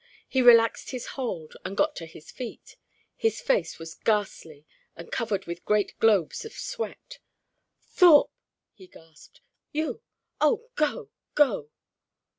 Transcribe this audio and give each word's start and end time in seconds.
He 0.27 0.41
relaxed 0.41 0.89
his 0.89 1.05
hold 1.13 1.55
and 1.63 1.77
got 1.77 1.95
to 1.97 2.07
his 2.07 2.31
feet. 2.31 2.75
His 3.15 3.39
face 3.39 3.77
was 3.77 3.93
ghastly, 3.93 4.65
and 4.95 5.11
covered 5.11 5.45
with 5.45 5.63
great 5.63 5.93
globes 5.99 6.43
of 6.43 6.53
sweat. 6.53 7.19
"Thorpe!" 7.83 8.31
he 8.73 8.87
gasped. 8.87 9.41
"You! 9.71 10.01
Oh, 10.41 10.69
go! 10.75 11.11
go!" 11.35 11.69